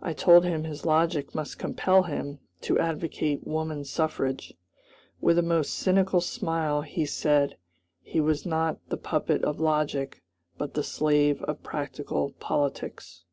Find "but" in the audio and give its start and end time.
10.56-10.74